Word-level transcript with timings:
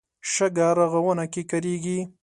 شګه 0.33 0.67
رغونه 0.79 1.25
کې 1.33 1.41
کارېږي. 1.49 1.99